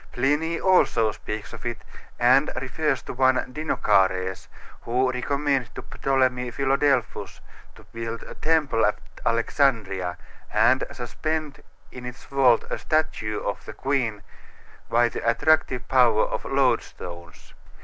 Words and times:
Pliny 0.13 0.59
also 0.59 1.11
speaks 1.11 1.53
of 1.53 1.63
it, 1.63 1.83
and 2.19 2.51
refers 2.59 3.03
to 3.03 3.13
one 3.13 3.35
Dinocares, 3.53 4.47
who 4.81 5.11
recommended 5.11 5.75
to 5.75 5.83
Ptolemy 5.83 6.49
Philadelphus 6.49 7.39
to 7.75 7.83
build 7.93 8.23
a 8.23 8.33
temple 8.33 8.83
at 8.83 8.97
Alexandria 9.27 10.17
and 10.51 10.83
suspend 10.91 11.61
in 11.91 12.07
its 12.07 12.23
vault 12.25 12.65
a 12.71 12.79
statue 12.79 13.41
of 13.41 13.63
the 13.65 13.73
queen 13.73 14.23
by 14.89 15.07
the 15.07 15.19
attractive 15.29 15.87
power 15.87 16.25
of 16.25 16.45
"loadstones." 16.45 17.53